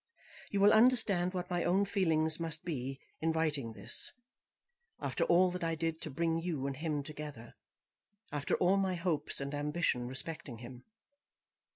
[0.49, 4.11] You will understand what my own feelings must be in writing this,
[4.99, 7.53] after all that I did to bring you and him together,
[8.31, 10.85] after all my hopes and ambition respecting him.